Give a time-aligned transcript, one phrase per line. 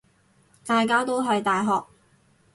[0.65, 1.83] 大家都係大學